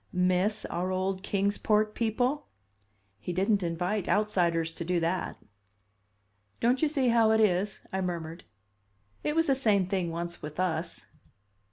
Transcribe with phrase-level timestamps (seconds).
[0.11, 2.47] "Miss our old Kings Port people?"
[3.19, 5.37] He didn't invite outsiders to do that!
[6.59, 8.43] "Don't you see how it is?" I murmured.
[9.23, 11.05] "It was the same thing once with us."